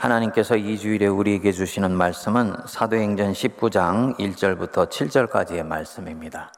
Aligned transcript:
하나님께서 0.00 0.56
이 0.56 0.78
주일에 0.78 1.06
우리에게 1.08 1.52
주시는 1.52 1.92
말씀은 1.92 2.56
사도행전 2.64 3.32
19장 3.34 4.16
1절부터 4.18 4.88
7절까지의 4.88 5.62
말씀입니다. 5.62 6.50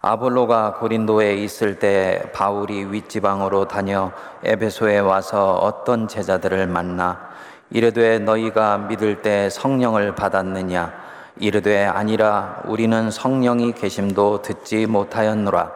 아볼로가 0.00 0.74
고린도에 0.74 1.34
있을 1.34 1.80
때 1.80 2.30
바울이 2.32 2.92
윗지방으로 2.92 3.66
다녀 3.66 4.12
에베소에 4.44 5.00
와서 5.00 5.56
어떤 5.56 6.06
제자들을 6.06 6.68
만나 6.68 7.28
이르되 7.70 8.20
너희가 8.20 8.78
믿을 8.78 9.20
때 9.20 9.50
성령을 9.50 10.14
받았느냐? 10.14 10.94
이르되 11.40 11.86
아니라 11.86 12.62
우리는 12.66 13.10
성령이 13.10 13.72
계심도 13.72 14.42
듣지 14.42 14.86
못하였노라. 14.86 15.72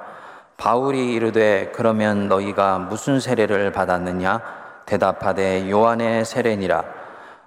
바울이 0.59 1.13
이르되 1.13 1.73
그러면 1.75 2.29
너희가 2.29 2.79
무슨 2.79 3.19
세례를 3.19 3.73
받았느냐 3.73 4.62
대답하되 4.87 5.71
요한의 5.71 6.25
세례니라. 6.25 6.85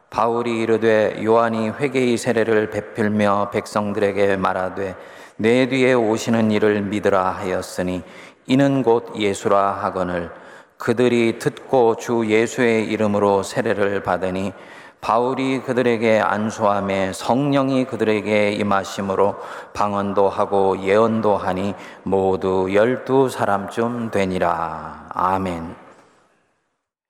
바울이 0.10 0.62
이르되 0.62 1.22
요한이 1.24 1.70
회개의 1.70 2.18
세례를 2.18 2.70
베풀며 2.70 3.50
백성들에게 3.52 4.38
말하되 4.38 4.96
내 5.38 5.68
뒤에 5.68 5.94
오시는 5.94 6.52
이를 6.52 6.82
믿으라 6.82 7.32
하였으니 7.32 8.04
이는 8.48 8.84
곧 8.84 9.14
예수라 9.18 9.72
하거늘. 9.72 10.32
그들이 10.78 11.40
듣고 11.40 11.96
주 11.96 12.26
예수의 12.28 12.86
이름으로 12.86 13.44
세례를 13.44 14.04
받으니 14.04 14.54
바울이 15.02 15.62
그들에게 15.62 16.20
안수함에 16.20 17.14
성령이 17.14 17.86
그들에게 17.86 18.54
임하심으로 18.54 19.36
방언도 19.74 20.30
하고 20.30 20.80
예언도 20.82 21.38
하니 21.38 21.76
모두 22.04 22.70
열두 22.74 23.30
사람쯤 23.30 24.12
되니라. 24.12 25.10
아멘. 25.10 25.85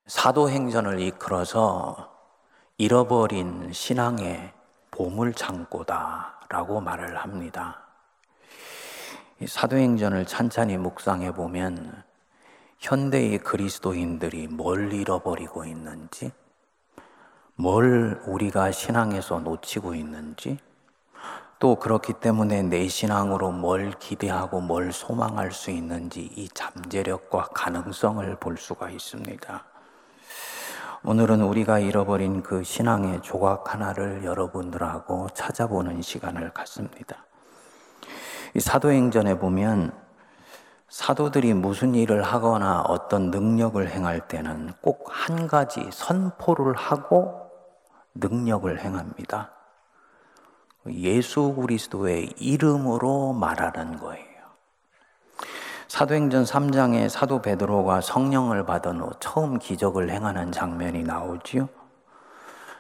사도행전을 0.08 1.00
이끌어서 1.00 2.12
잃어버린 2.78 3.74
신앙의 3.74 4.54
보물 4.92 5.34
창고다라고 5.34 6.80
말을 6.80 7.18
합니다. 7.18 7.82
사도행전을 9.44 10.28
찬찬히 10.28 10.78
묵상해 10.78 11.34
보면 11.34 12.04
현대의 12.78 13.40
그리스도인들이 13.40 14.46
뭘 14.46 14.94
잃어버리고 14.94 15.66
있는지, 15.66 16.32
뭘 17.56 18.22
우리가 18.28 18.72
신앙에서 18.72 19.40
놓치고 19.40 19.96
있는지, 19.96 20.60
또 21.58 21.78
그렇기 21.78 22.14
때문에 22.14 22.62
내 22.62 22.88
신앙으로 22.88 23.52
뭘 23.52 23.92
기대하고 23.98 24.62
뭘 24.62 24.94
소망할 24.94 25.52
수 25.52 25.72
있는지 25.72 26.32
이 26.36 26.48
잠재력과 26.50 27.46
가능성을 27.56 28.36
볼 28.36 28.58
수가 28.58 28.92
있습니다. 28.92 29.75
오늘은 31.08 31.42
우리가 31.42 31.78
잃어버린 31.78 32.42
그 32.42 32.64
신앙의 32.64 33.22
조각 33.22 33.72
하나를 33.72 34.24
여러분들하고 34.24 35.30
찾아보는 35.36 36.02
시간을 36.02 36.52
갖습니다. 36.52 37.26
이 38.56 38.60
사도행전에 38.60 39.38
보면 39.38 39.94
사도들이 40.90 41.54
무슨 41.54 41.94
일을 41.94 42.24
하거나 42.24 42.82
어떤 42.82 43.30
능력을 43.30 43.88
행할 43.88 44.28
때는 44.28 44.72
꼭 44.82 45.06
한 45.28 45.48
가지 45.48 45.88
선포를 45.92 46.76
하고 46.76 47.52
능력을 48.16 48.80
행합니다. 48.80 49.52
예수 50.88 51.54
그리스도의 51.54 52.34
이름으로 52.38 53.34
말하는 53.34 53.98
거예요. 53.98 54.25
사도행전 55.88 56.44
3장에 56.44 57.10
사도 57.10 57.42
베드로가 57.42 58.02
성령을 58.02 58.66
받은 58.66 59.00
후 59.00 59.12
처음 59.20 59.60
기적을 59.60 60.10
행하는 60.10 60.52
장면이 60.52 61.04
나오지요. 61.04 61.70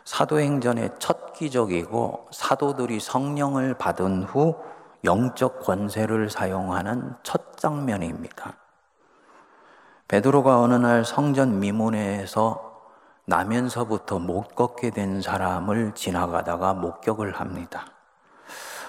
사도행전의 0.05 0.91
첫 0.99 1.33
기적이고 1.33 2.27
사도들이 2.31 2.99
성령을 2.99 3.75
받은 3.75 4.23
후 4.23 4.55
영적 5.03 5.61
권세를 5.61 6.29
사용하는 6.29 7.15
첫 7.23 7.57
장면입니다. 7.57 8.53
베드로가 10.07 10.59
어느 10.61 10.75
날 10.75 11.05
성전 11.05 11.59
미문에서 11.59 12.73
나면서부터 13.25 14.19
못 14.19 14.55
걷게 14.55 14.91
된 14.91 15.21
사람을 15.21 15.94
지나가다가 15.95 16.73
목격을 16.73 17.39
합니다. 17.39 17.94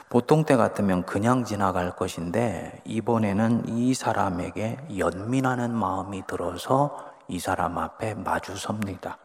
보통 0.09 0.45
때 0.45 0.57
같으면 0.57 1.05
그냥 1.05 1.45
지나갈 1.45 1.97
것인데 1.97 2.81
이번에는 2.85 3.69
이 3.69 3.93
사람에게 3.93 4.79
연민하는 4.97 5.75
마음이 5.75 6.27
들어서 6.27 7.13
이 7.29 7.41
사람 7.41 7.77
앞에 7.77 8.15
마주 8.15 8.57
섭니다. 8.57 9.19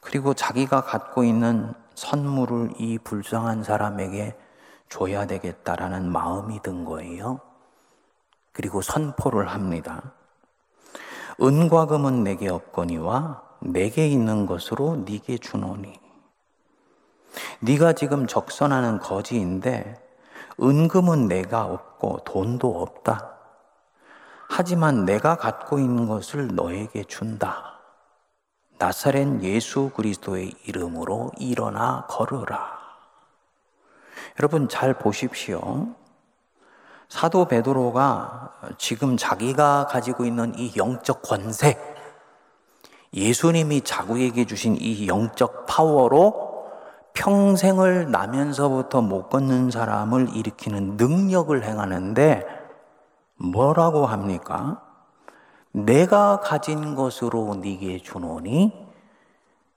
그리고 0.00 0.32
자기가 0.34 0.82
갖고 0.82 1.24
있는 1.24 1.74
선물을 1.94 2.72
이 2.78 2.98
불쌍한 2.98 3.64
사람에게 3.64 4.36
줘야 4.88 5.26
되겠다라는 5.26 6.10
마음이 6.10 6.62
든 6.62 6.84
거예요. 6.84 7.40
그리고 8.52 8.80
선포를 8.80 9.48
합니다. 9.48 10.12
은과 11.42 11.86
금은 11.86 12.22
내게 12.22 12.48
없거니와 12.48 13.42
내게 13.60 14.06
있는 14.06 14.46
것으로 14.46 14.96
네게 14.96 15.38
주노니 15.38 16.03
네가 17.60 17.94
지금 17.94 18.26
적선하는 18.26 18.98
거지인데 19.00 20.00
은금은 20.60 21.28
내가 21.28 21.64
없고 21.64 22.20
돈도 22.24 22.82
없다. 22.82 23.30
하지만 24.48 25.04
내가 25.04 25.36
갖고 25.36 25.78
있는 25.78 26.06
것을 26.06 26.54
너에게 26.54 27.04
준다. 27.04 27.80
나사렛 28.78 29.42
예수 29.42 29.90
그리스도의 29.90 30.52
이름으로 30.66 31.32
일어나 31.38 32.06
걸으라. 32.08 32.78
여러분 34.38 34.68
잘 34.68 34.94
보십시오. 34.94 35.94
사도 37.08 37.46
베드로가 37.46 38.52
지금 38.78 39.16
자기가 39.16 39.86
가지고 39.86 40.24
있는 40.24 40.52
이 40.58 40.72
영적 40.76 41.22
권세, 41.22 41.78
예수님이 43.12 43.82
자구에게 43.82 44.44
주신 44.46 44.76
이 44.76 45.06
영적 45.06 45.66
파워로 45.66 46.53
평생을 47.14 48.10
나면서부터 48.10 49.00
못 49.00 49.30
걷는 49.30 49.70
사람을 49.70 50.36
일으키는 50.36 50.96
능력을 50.96 51.64
행하는데 51.64 52.44
뭐라고 53.36 54.04
합니까? 54.04 54.82
내가 55.70 56.40
가진 56.40 56.94
것으로 56.94 57.54
네게 57.56 58.00
주노니 58.00 58.72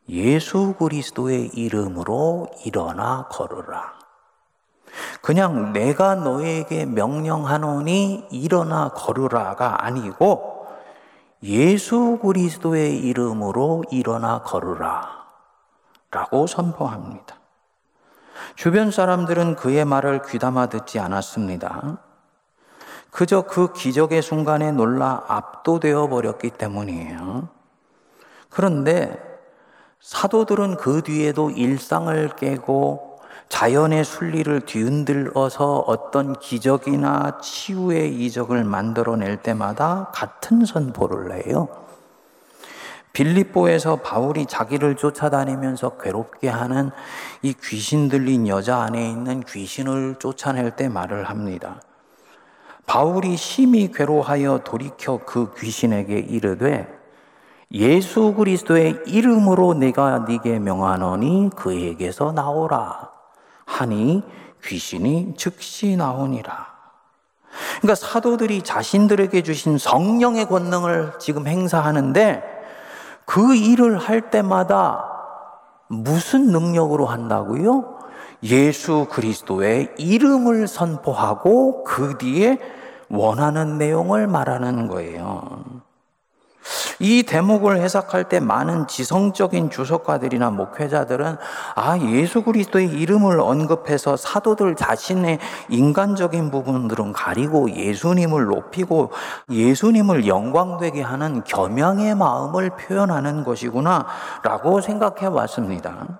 예수 0.09 0.73
그리스도의 0.77 1.47
이름으로 1.53 2.47
일어나 2.65 3.27
걸으라. 3.29 3.93
그냥 5.21 5.73
내가 5.73 6.15
너에게 6.15 6.85
명령하노니 6.85 8.27
일어나 8.31 8.89
걸으라가 8.89 9.85
아니고 9.85 10.67
예수 11.43 12.17
그리스도의 12.21 12.97
이름으로 12.99 13.83
일어나 13.91 14.41
걸으라. 14.41 15.16
라고 16.12 16.47
선포합니다. 16.47 17.38
주변 18.56 18.91
사람들은 18.91 19.56
그의 19.56 19.85
말을 19.85 20.22
귀담아 20.23 20.68
듣지 20.68 21.00
않았습니다. 21.00 22.00
그저 23.12 23.44
그 23.44 23.73
기적의 23.73 24.22
순간에 24.22 24.72
놀라 24.72 25.23
압도되어 25.28 26.07
버렸기 26.07 26.51
때문이에요. 26.51 27.50
그런데 28.50 29.19
사도들은 30.00 30.78
그 30.78 31.01
뒤에도 31.01 31.50
일상을 31.50 32.29
깨고 32.35 33.19
자연의 33.50 34.03
순리를 34.03 34.62
뒤흔들어서 34.62 35.78
어떤 35.88 36.38
기적이나 36.38 37.40
치유의 37.41 38.13
이적을 38.13 38.63
만들어낼 38.63 39.38
때마다 39.38 40.12
같은 40.13 40.66
선포를 40.66 41.46
해요. 41.46 41.86
빌립보에서 43.17 43.95
바울이 43.95 44.45
자기를 44.45 44.95
쫓아다니면서 44.95 45.97
괴롭게 45.97 46.49
하는 46.49 46.91
이 47.41 47.55
귀신 47.64 48.09
들린 48.09 48.47
여자 48.47 48.78
안에 48.78 49.09
있는 49.09 49.41
귀신을 49.41 50.17
쫓아낼 50.19 50.75
때 50.75 50.87
말을 50.87 51.23
합니다. 51.23 51.81
바울이 52.85 53.35
심히 53.35 53.91
괴로하여 53.91 54.59
돌이켜 54.64 55.19
그 55.25 55.52
귀신에게 55.58 56.19
이르되 56.19 56.87
예수 57.72 58.35
그리스도의 58.35 59.02
이름으로 59.08 59.73
내가 59.73 60.19
네게 60.19 60.59
명하노니 60.59 61.49
그에게서 61.55 62.34
나오라 62.34 63.09
하니 63.66 64.22
귀신이 64.64 65.34
즉시 65.35 65.97
나오니라. 65.97 66.67
그러니까 67.81 67.96
사도들이 67.96 68.61
자신들에게 68.61 69.41
주신 69.41 69.79
성령의 69.79 70.46
권능을 70.46 71.14
지금 71.19 71.47
행사하는데 71.47 72.56
그 73.28 73.56
일을 73.56 73.97
할 73.97 74.32
때마다 74.32 75.03
무슨 75.90 76.47
능력으로 76.47 77.06
한다고요? 77.06 78.00
예수 78.44 79.06
그리스도의 79.09 79.96
이름을 79.97 80.66
선포하고 80.68 81.84
그 81.84 82.18
뒤에 82.18 82.58
원하는 83.09 83.78
내용을 83.78 84.28
말하는 84.28 84.88
거예요. 84.88 85.64
이 86.99 87.23
대목을 87.23 87.78
해석할 87.78 88.25
때 88.25 88.40
많은 88.40 88.87
지성적인 88.87 89.69
주석가들이나 89.69 90.49
목회자들은 90.52 91.37
아, 91.75 91.97
예수 91.99 92.43
그리스도의 92.43 92.90
이름을 92.90 93.40
언급해서 93.40 94.17
사도들 94.17 94.75
자신의 94.75 95.40
인간적인 95.69 96.52
부분들은 96.52 97.14
가리고 97.14 97.72
예수님을 97.72 98.46
높이고 98.46 99.11
예수님을 99.49 100.28
영광되게 100.28 101.02
하는 101.02 101.43
겸양의 101.43 102.16
마음을 102.16 102.72
표현하는 102.72 103.43
것이구나 103.43 104.05
라고 104.43 104.81
생각해 104.81 105.28
왔습니다. 105.28 106.19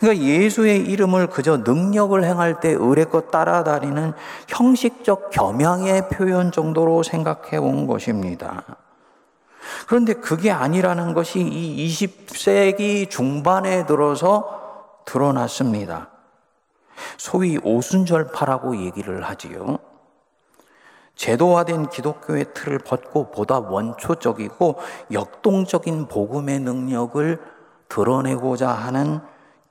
그러니까 0.00 0.24
예수의 0.24 0.80
이름을 0.80 1.28
그저 1.28 1.58
능력을 1.58 2.22
행할 2.24 2.60
때 2.60 2.70
의뢰껏 2.70 3.30
따라다니는 3.30 4.12
형식적 4.48 5.30
겸양의 5.30 6.08
표현 6.08 6.52
정도로 6.52 7.02
생각해 7.02 7.56
온 7.56 7.86
것입니다. 7.86 8.64
그런데 9.92 10.14
그게 10.14 10.50
아니라는 10.50 11.12
것이 11.12 11.38
이 11.38 11.86
20세기 11.86 13.10
중반에 13.10 13.84
들어서 13.84 14.96
드러났습니다. 15.04 16.08
소위 17.18 17.58
오순절파라고 17.62 18.86
얘기를 18.86 19.22
하지요. 19.22 19.78
제도화된 21.14 21.90
기독교의 21.90 22.54
틀을 22.54 22.78
벗고 22.78 23.30
보다 23.30 23.58
원초적이고 23.58 24.76
역동적인 25.12 26.08
복음의 26.08 26.60
능력을 26.60 27.38
드러내고자 27.90 28.70
하는 28.70 29.20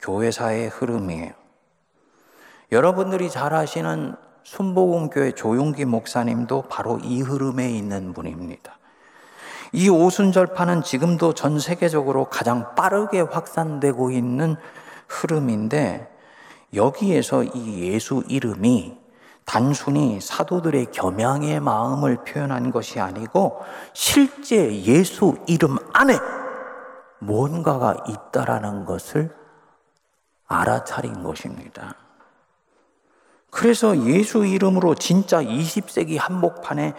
교회사의 0.02 0.68
흐름이에요. 0.68 1.32
여러분들이 2.72 3.32
잘 3.32 3.56
아시는 3.56 4.14
순복음교회 4.44 5.32
조용기 5.32 5.86
목사님도 5.86 6.66
바로 6.70 7.00
이 7.02 7.22
흐름에 7.22 7.72
있는 7.72 8.14
분입니다. 8.14 8.78
이 9.74 9.90
오순절파는 9.90 10.84
지금도 10.84 11.34
전 11.34 11.60
세계적으로 11.60 12.26
가장 12.26 12.76
빠르게 12.76 13.22
확산되고 13.22 14.12
있는 14.12 14.58
흐름인데 15.08 16.10
여기에서 16.74 17.44
이 17.44 17.92
예수 17.92 18.24
이름이 18.28 18.98
단순히 19.46 20.20
사도들의 20.22 20.92
겸양의 20.92 21.60
마음을 21.60 22.24
표현한 22.24 22.72
것이 22.72 23.00
아니고 23.00 23.62
실제 23.94 24.84
예수 24.84 25.38
이름 25.48 25.78
안에 25.94 26.18
뭔가가 27.20 28.04
있다라는 28.08 28.86
것을 28.86 29.34
알아차린 30.48 31.24
것입니다. 31.24 31.96
그래서 33.50 33.98
예수 34.06 34.46
이름으로 34.46 34.96
진짜 34.96 35.42
20세기 35.42 36.18
한복판에 36.18 36.94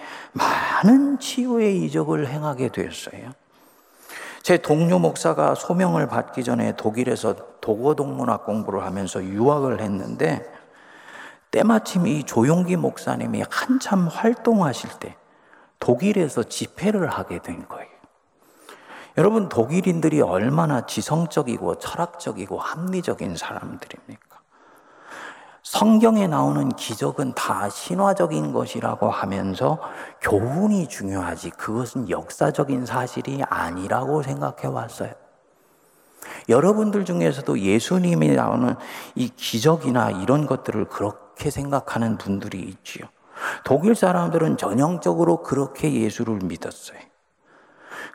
많은 0.83 1.19
치유의 1.19 1.85
이적을 1.85 2.29
행하게 2.29 2.69
되었어요. 2.69 3.33
제 4.43 4.59
동료 4.59 4.99
목사가 4.99 5.55
소명을 5.55 6.09
받기 6.09 6.43
전에 6.43 6.75
독일에서 6.77 7.37
도고동문학 7.61 8.45
공부를 8.45 8.83
하면서 8.83 9.23
유학을 9.23 9.81
했는데 9.81 10.45
때마침 11.53 12.07
이 12.09 12.25
조용기 12.25 12.77
목사님이 12.77 13.45
한참 13.49 14.09
활동하실 14.09 14.91
때 14.99 15.17
독일에서 15.79 16.43
집회를 16.43 17.09
하게 17.09 17.41
된 17.41 17.69
거예요. 17.69 17.93
여러분, 19.19 19.49
독일인들이 19.49 20.23
얼마나 20.23 20.87
지성적이고 20.87 21.79
철학적이고 21.79 22.59
합리적인 22.59 23.37
사람들입니까? 23.37 24.32
성경에 25.73 26.27
나오는 26.27 26.69
기적은 26.69 27.33
다 27.33 27.71
신화적인 27.71 28.53
것이라고 28.53 29.09
하면서 29.09 29.79
교훈이 30.21 30.87
중요하지 30.87 31.49
그것은 31.49 32.11
역사적인 32.11 32.85
사실이 32.85 33.43
아니라고 33.49 34.23
생각해 34.23 34.67
왔어요. 34.67 35.15
여러분들 36.51 37.07
중에서도 37.07 37.59
예수님이 37.59 38.33
나오는 38.33 38.75
이 39.15 39.31
기적이나 39.31 40.11
이런 40.11 40.45
것들을 40.45 40.91
그렇게 40.91 41.49
생각하는 41.49 42.19
분들이 42.19 42.61
있지요. 42.61 43.07
독일 43.65 43.95
사람들은 43.95 44.59
전형적으로 44.59 45.43
그렇게 45.43 45.91
예수를 45.91 46.41
믿었어요. 46.43 46.99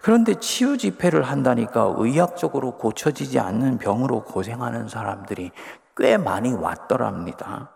그런데 0.04 0.36
치유 0.36 0.78
집회를 0.78 1.24
한다니까 1.24 1.96
의학적으로 1.98 2.78
고쳐지지 2.78 3.40
않는 3.40 3.80
병으로 3.80 4.26
고생하는 4.26 4.90
사람들이 4.90 5.52
꽤 5.98 6.18
많이 6.18 6.54
왔더랍니다. 6.54 7.72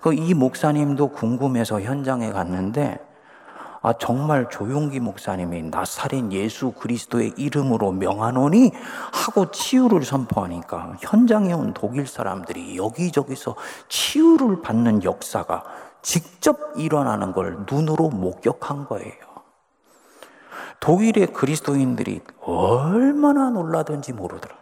그 0.00 0.12
이 0.14 0.34
목사님도 0.34 1.08
궁금해서 1.08 1.80
현장에 1.80 2.30
갔는데 2.30 2.98
아 3.82 3.94
정말 3.94 4.48
조용기 4.50 5.00
목사님이 5.00 5.62
나사렛 5.64 6.32
예수 6.32 6.72
그리스도의 6.72 7.32
이름으로 7.36 7.92
명하노니 7.92 8.72
하고 9.12 9.50
치유를 9.50 10.04
선포하니까 10.04 10.96
현장에 11.00 11.52
온 11.54 11.72
독일 11.72 12.06
사람들이 12.06 12.76
여기저기서 12.76 13.56
치유를 13.88 14.60
받는 14.60 15.02
역사가 15.04 15.64
직접 16.02 16.72
일어나는 16.76 17.32
걸 17.32 17.64
눈으로 17.70 18.10
목격한 18.10 18.86
거예요. 18.86 19.14
독일의 20.80 21.28
그리스도인들이 21.28 22.20
얼마나 22.40 23.50
놀라든지 23.50 24.12
모르더라. 24.12 24.59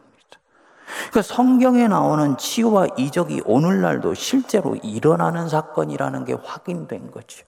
그러니까 1.11 1.23
성경에 1.23 1.89
나오는 1.89 2.37
치유와 2.37 2.89
이적이 2.97 3.43
오늘날도 3.45 4.15
실제로 4.15 4.77
일어나는 4.77 5.49
사건이라는 5.49 6.25
게 6.25 6.35
확인된 6.35 7.11
거죠. 7.11 7.45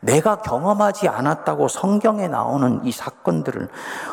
내가 0.00 0.40
경험하지 0.40 1.08
않았다고 1.08 1.68
성경에 1.68 2.28
나오는 2.28 2.84
이 2.84 2.92
사건들을 2.92 3.68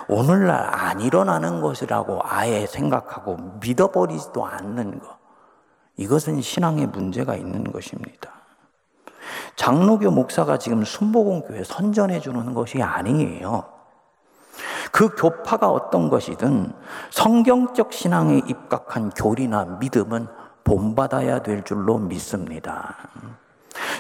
오늘날 0.10 0.69
안 0.74 1.00
일어나는 1.00 1.62
것이라고 1.62 2.19
아예 2.24 2.66
생각하고 2.66 3.38
믿어버리지도 3.62 4.45
않는 4.45 5.00
것. 5.00 5.18
이것은 5.98 6.42
신앙의 6.42 6.88
문제가 6.88 7.36
있는 7.36 7.72
것입니다. 7.72 8.31
장로교 9.56 10.12
목사가 10.12 10.57
지금 10.57 10.83
순복음교회 10.83 11.63
선전해 11.63 12.19
주는 12.19 12.54
것이 12.54 12.81
아니에요. 12.81 13.75
그 14.92 15.10
교파가 15.10 15.70
어떤 15.70 16.10
것이든 16.10 16.74
성경적 17.12 17.94
신앙에 17.94 18.42
입각한 18.48 19.12
교리나 19.12 19.78
믿음은 19.80 20.28
본받아야 20.64 21.44
될 21.44 21.64
줄로 21.64 21.98
믿습니다. 21.98 22.96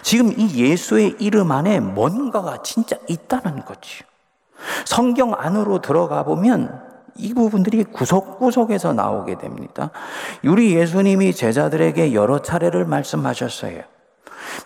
지금 0.01 0.33
이 0.37 0.63
예수의 0.63 1.15
이름 1.19 1.51
안에 1.51 1.79
뭔가가 1.79 2.61
진짜 2.63 2.97
있다는 3.07 3.65
거지. 3.65 4.03
성경 4.85 5.33
안으로 5.33 5.79
들어가 5.81 6.23
보면 6.23 6.83
이 7.17 7.33
부분들이 7.33 7.83
구석구석에서 7.83 8.93
나오게 8.93 9.37
됩니다. 9.37 9.91
우리 10.43 10.75
예수님이 10.75 11.33
제자들에게 11.33 12.13
여러 12.13 12.41
차례를 12.41 12.85
말씀하셨어요. 12.85 13.83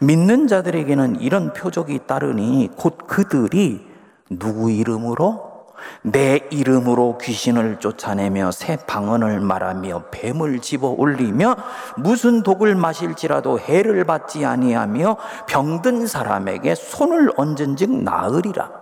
믿는 0.02 0.48
자들에게는 0.48 1.22
이런 1.22 1.54
표적이 1.54 2.02
따르니 2.08 2.70
곧 2.76 2.98
그들이 3.08 3.88
누구 4.30 4.72
이름으로 4.72 5.49
내 6.02 6.48
이름으로 6.52 7.18
귀신을 7.20 7.80
쫓아내며 7.80 8.52
새 8.52 8.78
방언을 8.88 9.40
말하며 9.40 10.06
뱀을 10.12 10.60
집어 10.60 10.90
올리며 10.90 11.56
무슨 11.98 12.44
독을 12.44 12.76
마실지라도 12.76 13.60
해를 13.60 14.04
받지 14.06 14.46
아니하며 14.46 15.18
병든 15.48 16.08
사람에게 16.08 16.76
손을 16.76 17.32
얹은 17.38 17.76
즉 17.76 17.92
나으리라. 18.04 18.79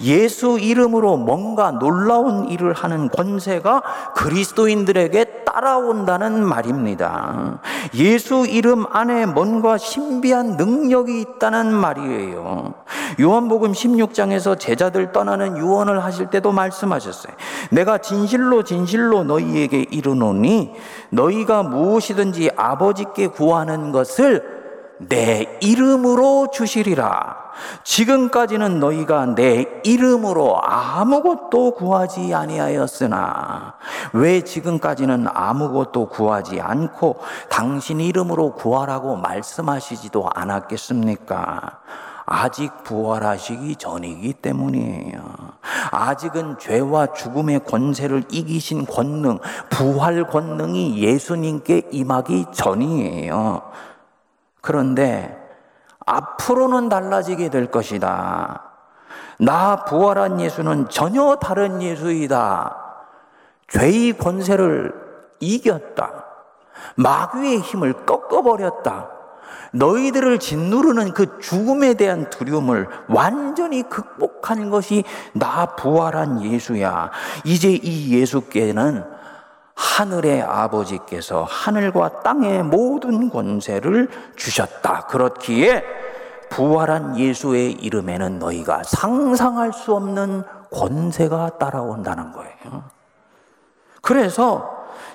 예수 0.00 0.58
이름으로 0.58 1.16
뭔가 1.16 1.70
놀라운 1.70 2.48
일을 2.48 2.72
하는 2.72 3.08
권세가 3.08 3.82
그리스도인들에게 4.14 5.44
따라온다는 5.44 6.44
말입니다. 6.44 7.60
예수 7.94 8.46
이름 8.48 8.84
안에 8.90 9.26
뭔가 9.26 9.78
신비한 9.78 10.56
능력이 10.56 11.20
있다는 11.20 11.72
말이에요. 11.72 12.74
요한복음 13.20 13.72
16장에서 13.72 14.58
제자들 14.58 15.12
떠나는 15.12 15.56
유언을 15.56 16.02
하실 16.02 16.26
때도 16.30 16.52
말씀하셨어요. 16.52 17.32
내가 17.70 17.98
진실로 17.98 18.64
진실로 18.64 19.24
너희에게 19.24 19.86
이르노니 19.90 20.72
너희가 21.10 21.62
무엇이든지 21.62 22.50
아버지께 22.56 23.28
구하는 23.28 23.92
것을 23.92 24.53
내 24.98 25.58
이름으로 25.60 26.48
주시리라. 26.52 27.44
지금까지는 27.84 28.80
너희가 28.80 29.26
내 29.34 29.66
이름으로 29.84 30.60
아무것도 30.62 31.72
구하지 31.72 32.34
아니하였으나 32.34 33.74
왜 34.12 34.40
지금까지는 34.40 35.26
아무것도 35.32 36.08
구하지 36.08 36.60
않고 36.60 37.20
당신 37.48 38.00
이름으로 38.00 38.54
구하라고 38.54 39.16
말씀하시지도 39.16 40.28
않았겠습니까? 40.34 41.78
아직 42.26 42.72
부활하시기 42.84 43.76
전이기 43.76 44.32
때문이에요. 44.34 45.20
아직은 45.90 46.58
죄와 46.58 47.12
죽음의 47.12 47.64
권세를 47.64 48.24
이기신 48.30 48.86
권능, 48.86 49.38
부활 49.68 50.26
권능이 50.26 51.02
예수님께 51.02 51.88
임하기 51.92 52.46
전이에요. 52.52 53.62
그런데 54.64 55.38
앞으로는 56.06 56.88
달라지게 56.88 57.50
될 57.50 57.70
것이다. 57.70 58.62
나 59.38 59.84
부활한 59.84 60.40
예수는 60.40 60.88
전혀 60.88 61.36
다른 61.36 61.82
예수이다. 61.82 62.74
죄의 63.68 64.16
권세를 64.16 64.94
이겼다. 65.40 66.24
마귀의 66.96 67.58
힘을 67.58 68.06
꺾어버렸다. 68.06 69.10
너희들을 69.72 70.38
짓누르는 70.38 71.12
그 71.12 71.38
죽음에 71.40 71.92
대한 71.92 72.30
두려움을 72.30 72.88
완전히 73.08 73.82
극복한 73.82 74.70
것이 74.70 75.04
나 75.34 75.66
부활한 75.66 76.42
예수야. 76.42 77.10
이제 77.44 77.70
이 77.70 78.18
예수께는 78.18 79.04
하늘의 79.74 80.42
아버지께서 80.42 81.44
하늘과 81.44 82.22
땅의 82.22 82.62
모든 82.64 83.30
권세를 83.30 84.08
주셨다. 84.36 85.06
그렇기에 85.06 85.84
부활한 86.50 87.18
예수의 87.18 87.72
이름에는 87.72 88.38
너희가 88.38 88.82
상상할 88.84 89.72
수 89.72 89.94
없는 89.94 90.44
권세가 90.72 91.58
따라온다는 91.58 92.32
거예요. 92.32 92.84
그래서 94.02 94.70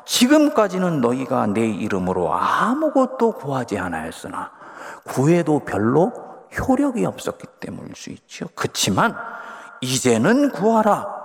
지금까지는 0.05 0.99
너희가 1.01 1.47
내 1.47 1.65
이름으로 1.65 2.33
아무것도 2.33 3.33
구하지 3.33 3.77
않았으나 3.77 4.51
구해도 5.05 5.59
별로 5.59 6.11
효력이 6.57 7.05
없었기 7.05 7.45
때문일 7.59 7.95
수 7.95 8.09
있죠. 8.09 8.47
그렇지만 8.55 9.15
이제는 9.81 10.51
구하라. 10.51 11.19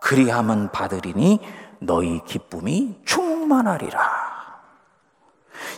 그리하면 0.00 0.70
받으리니 0.72 1.40
너희 1.82 2.20
기쁨이 2.24 2.96
충만하리라. 3.04 4.00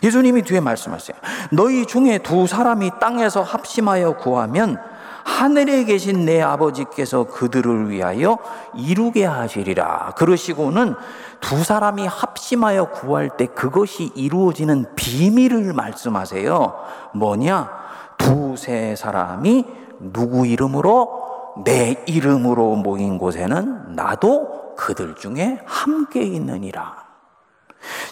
예수님이 0.03 0.41
뒤에 0.43 0.59
말씀하세요. 0.59 1.17
너희 1.51 1.85
중에 1.85 2.19
두 2.19 2.47
사람이 2.47 2.91
땅에서 2.99 3.41
합심하여 3.41 4.17
구하면 4.17 4.77
하늘에 5.23 5.83
계신 5.85 6.25
내 6.25 6.41
아버지께서 6.41 7.25
그들을 7.25 7.89
위하여 7.89 8.37
이루게 8.75 9.25
하시리라. 9.25 10.13
그러시고는 10.15 10.95
두 11.39 11.63
사람이 11.63 12.05
합심하여 12.05 12.91
구할 12.91 13.29
때 13.35 13.47
그것이 13.47 14.11
이루어지는 14.15 14.85
비밀을 14.95 15.73
말씀하세요. 15.73 16.75
뭐냐? 17.15 17.71
두세 18.17 18.95
사람이 18.95 19.65
누구 19.99 20.45
이름으로? 20.45 21.25
내 21.63 22.03
이름으로 22.05 22.75
모인 22.75 23.17
곳에는 23.17 23.95
나도 23.95 24.64
그들 24.75 25.15
중에 25.15 25.59
함께 25.65 26.21
있느니라. 26.23 27.05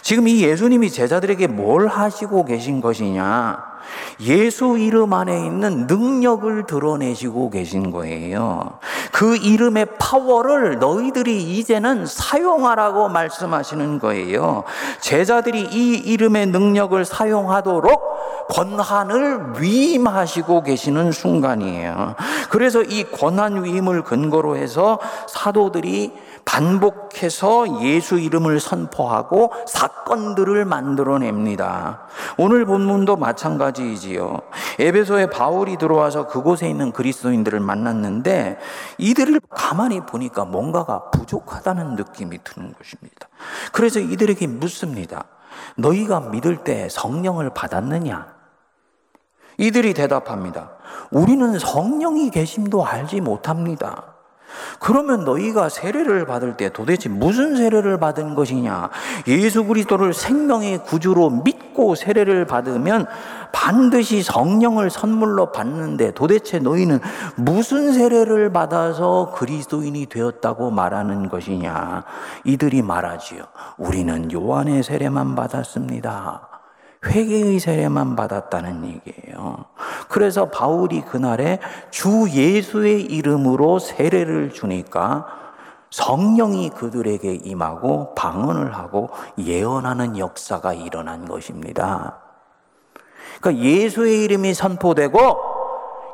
지금 0.02 0.28
이 0.28 0.42
예수님이 0.42 0.90
제자들에게 0.90 1.46
뭘 1.48 1.88
하시고 1.88 2.44
계신 2.44 2.80
것이냐? 2.80 3.73
예수 4.20 4.78
이름 4.78 5.12
안에 5.12 5.46
있는 5.46 5.86
능력을 5.86 6.66
드러내시고 6.66 7.50
계신 7.50 7.90
거예요. 7.90 8.78
그 9.12 9.36
이름의 9.36 9.86
파워를 9.98 10.78
너희들이 10.78 11.42
이제는 11.42 12.06
사용하라고 12.06 13.08
말씀하시는 13.08 13.98
거예요. 13.98 14.64
제자들이 15.00 15.68
이 15.70 15.94
이름의 15.94 16.46
능력을 16.46 17.04
사용하도록 17.04 18.48
권한을 18.48 19.60
위임하시고 19.60 20.62
계시는 20.62 21.12
순간이에요. 21.12 22.14
그래서 22.50 22.82
이 22.82 23.04
권한 23.04 23.64
위임을 23.64 24.02
근거로 24.02 24.56
해서 24.56 24.98
사도들이 25.28 26.12
반복해서 26.44 27.82
예수 27.82 28.18
이름을 28.18 28.60
선포하고 28.60 29.52
사건들을 29.66 30.64
만들어냅니다. 30.66 32.02
오늘 32.36 32.64
본문도 32.66 33.16
마찬가지이지요. 33.74 34.40
에베소에 34.78 35.26
바울이 35.26 35.76
들어와서 35.76 36.26
그곳에 36.26 36.68
있는 36.68 36.92
그리스도인들을 36.92 37.60
만났는데 37.60 38.58
이들을 38.98 39.40
가만히 39.50 40.00
보니까 40.00 40.44
뭔가가 40.44 41.10
부족하다는 41.10 41.96
느낌이 41.96 42.38
드는 42.42 42.72
것입니다. 42.72 43.28
그래서 43.72 44.00
이들에게 44.00 44.46
묻습니다. 44.46 45.24
너희가 45.76 46.20
믿을 46.20 46.64
때 46.64 46.88
성령을 46.88 47.50
받았느냐? 47.50 48.32
이들이 49.58 49.94
대답합니다. 49.94 50.70
우리는 51.10 51.58
성령이 51.58 52.30
계심도 52.30 52.84
알지 52.86 53.20
못합니다. 53.20 54.14
그러면 54.78 55.24
너희가 55.24 55.68
세례를 55.68 56.26
받을 56.26 56.56
때 56.56 56.68
도대체 56.68 57.08
무슨 57.08 57.56
세례를 57.56 57.98
받은 57.98 58.34
것이냐? 58.34 58.90
예수 59.28 59.64
그리스도를 59.64 60.14
생명의 60.14 60.84
구주로 60.84 61.30
믿고 61.30 61.94
세례를 61.94 62.46
받으면 62.46 63.06
반드시 63.54 64.24
성령을 64.24 64.90
선물로 64.90 65.52
받는데 65.52 66.10
도대체 66.10 66.58
너희는 66.58 66.98
무슨 67.36 67.92
세례를 67.92 68.52
받아서 68.52 69.32
그리스도인이 69.32 70.06
되었다고 70.06 70.72
말하는 70.72 71.28
것이냐? 71.28 72.02
이들이 72.44 72.82
말하지요. 72.82 73.44
우리는 73.78 74.32
요한의 74.32 74.82
세례만 74.82 75.36
받았습니다. 75.36 76.48
회개의 77.06 77.60
세례만 77.60 78.16
받았다는 78.16 78.86
얘기예요. 78.86 79.64
그래서 80.08 80.50
바울이 80.50 81.02
그날에 81.02 81.60
주 81.90 82.28
예수의 82.28 83.02
이름으로 83.02 83.78
세례를 83.78 84.50
주니까 84.50 85.26
성령이 85.90 86.70
그들에게 86.70 87.32
임하고 87.44 88.14
방언을 88.16 88.74
하고 88.74 89.10
예언하는 89.38 90.18
역사가 90.18 90.72
일어난 90.72 91.28
것입니다. 91.28 92.23
그러니까 93.44 93.62
예수의 93.62 94.24
이름이 94.24 94.54
선포되고 94.54 95.38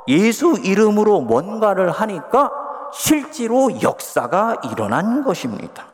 예수 0.08 0.58
이름으로 0.64 1.20
뭔가를 1.20 1.92
하니까 1.92 2.50
실제로 2.92 3.80
역사가 3.80 4.56
일어난 4.72 5.22
것입니다. 5.22 5.84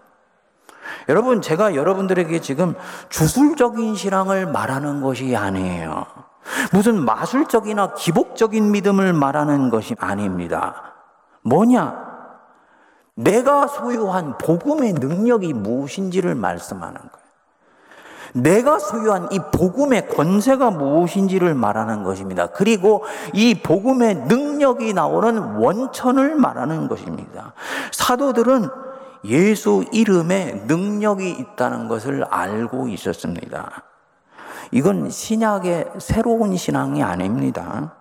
여러분, 1.11 1.43
제가 1.43 1.75
여러분들에게 1.75 2.40
지금 2.40 2.75
주술적인 3.11 3.95
신앙을 3.97 4.47
말하는 4.47 5.02
것이 5.02 5.37
아니에요. 5.37 6.07
무슨 6.73 7.05
마술적이나 7.05 7.93
기복적인 7.95 8.71
믿음을 8.71 9.12
말하는 9.12 9.69
것이 9.69 9.95
아닙니다. 9.99 10.95
뭐냐? 11.43 12.07
내가 13.14 13.66
소유한 13.66 14.38
복음의 14.38 14.95
능력이 14.95 15.52
무엇인지를 15.52 16.35
말씀하는 16.35 16.99
거예요. 16.99 17.25
내가 18.37 18.78
소유한 18.78 19.28
이 19.33 19.38
복음의 19.52 20.09
권세가 20.09 20.71
무엇인지를 20.71 21.55
말하는 21.55 22.02
것입니다. 22.02 22.49
그리고 22.49 23.05
이 23.33 23.55
복음의 23.55 24.14
능력이 24.26 24.93
나오는 24.93 25.57
원천을 25.57 26.35
말하는 26.37 26.88
것입니다. 26.88 27.55
사도들은 27.93 28.69
예수 29.25 29.85
이름에 29.93 30.64
능력이 30.66 31.31
있다는 31.31 31.88
것을 31.88 32.25
알고 32.25 32.88
있었습니다. 32.88 33.83
이건 34.71 35.11
신약의 35.11 35.93
새로운 35.99 36.57
신앙이 36.57 37.02
아닙니다. 37.02 37.95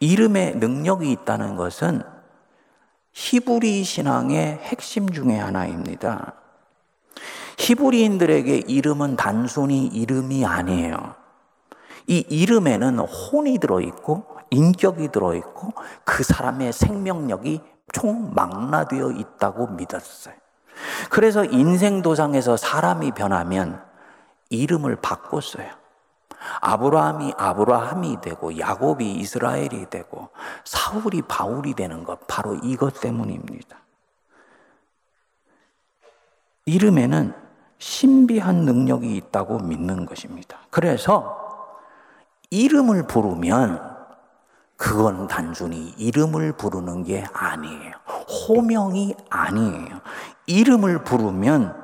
이름에 0.00 0.52
능력이 0.52 1.10
있다는 1.12 1.56
것은 1.56 2.02
히브리 3.12 3.84
신앙의 3.84 4.58
핵심 4.62 5.08
중의 5.08 5.38
하나입니다. 5.38 6.34
히브리인들에게 7.58 8.64
이름은 8.66 9.16
단순히 9.16 9.86
이름이 9.86 10.44
아니에요. 10.44 11.14
이 12.06 12.18
이름에는 12.28 12.98
혼이 12.98 13.58
들어있고, 13.58 14.26
인격이 14.50 15.08
들어있고, 15.08 15.72
그 16.04 16.22
사람의 16.22 16.72
생명력이 16.72 17.60
총망라되어 17.92 19.12
있다고 19.12 19.68
믿었어요. 19.68 20.34
그래서 21.10 21.44
인생도상에서 21.44 22.56
사람이 22.56 23.12
변하면 23.12 23.82
이름을 24.50 24.96
바꿨어요. 24.96 25.70
아브라함이 26.60 27.34
아브라함이 27.38 28.20
되고 28.20 28.58
야곱이 28.58 29.12
이스라엘이 29.12 29.86
되고 29.88 30.28
사울이 30.64 31.22
바울이 31.22 31.74
되는 31.74 32.04
것 32.04 32.26
바로 32.26 32.54
이것 32.56 33.00
때문입니다. 33.00 33.78
이름에는 36.66 37.43
신비한 37.84 38.64
능력이 38.64 39.14
있다고 39.14 39.58
믿는 39.58 40.06
것입니다. 40.06 40.56
그래서 40.70 41.36
이름을 42.48 43.06
부르면 43.06 43.78
그건 44.78 45.28
단순히 45.28 45.92
이름을 45.98 46.54
부르는 46.54 47.04
게 47.04 47.26
아니에요. 47.34 47.92
호명이 48.48 49.14
아니에요. 49.28 50.00
이름을 50.46 51.04
부르면 51.04 51.76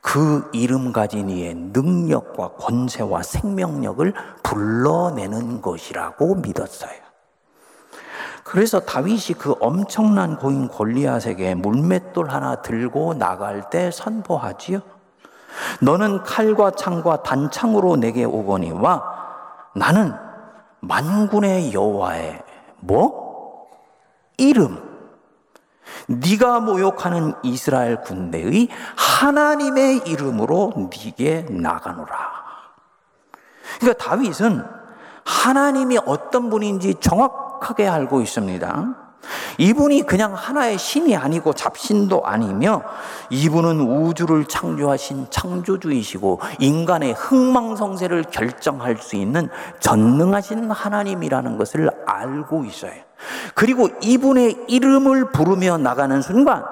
그 0.00 0.50
이름 0.52 0.92
가진 0.92 1.30
이의 1.30 1.54
능력과 1.54 2.54
권세와 2.54 3.22
생명력을 3.22 4.12
불러내는 4.42 5.62
것이라고 5.62 6.34
믿었어요. 6.34 6.98
그래서 8.42 8.80
다윗이 8.80 9.38
그 9.38 9.54
엄청난 9.60 10.36
고인 10.36 10.66
골리앗에게 10.66 11.54
물맷돌 11.54 12.28
하나 12.28 12.60
들고 12.60 13.14
나갈 13.14 13.70
때 13.70 13.92
선포하지요. 13.92 14.97
너는 15.80 16.22
칼과 16.22 16.72
창과 16.72 17.22
단창으로 17.22 17.96
내게 17.96 18.24
오거니와 18.24 19.02
나는 19.74 20.14
만군의 20.80 21.72
여호와의 21.72 22.42
뭐 22.80 23.68
이름 24.36 24.88
네가 26.06 26.60
모욕하는 26.60 27.34
이스라엘 27.42 28.00
군대의 28.02 28.68
하나님의 28.96 30.02
이름으로 30.06 30.90
네게 30.90 31.46
나가노라. 31.50 32.38
그러니까 33.80 34.04
다윗은 34.04 34.64
하나님이 35.24 35.98
어떤 36.06 36.50
분인지 36.50 36.96
정확하게 37.00 37.86
알고 37.86 38.20
있습니다. 38.20 39.07
이분이 39.58 40.02
그냥 40.02 40.34
하나의 40.34 40.78
신이 40.78 41.16
아니고 41.16 41.52
잡신도 41.52 42.24
아니며 42.24 42.82
이분은 43.30 43.80
우주를 43.80 44.44
창조하신 44.46 45.26
창조주이시고 45.30 46.40
인간의 46.60 47.12
흥망성쇠를 47.14 48.24
결정할 48.30 48.96
수 48.98 49.16
있는 49.16 49.48
전능하신 49.80 50.70
하나님이라는 50.70 51.58
것을 51.58 51.90
알고 52.06 52.64
있어요. 52.64 52.92
그리고 53.54 53.88
이분의 54.00 54.66
이름을 54.68 55.32
부르며 55.32 55.78
나가는 55.78 56.22
순간 56.22 56.64